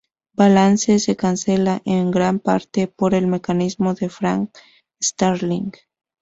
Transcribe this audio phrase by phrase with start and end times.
[0.35, 1.53] El balance se alcanza,
[1.85, 5.73] en gran parte, por el mecanismo de Frank-Starling.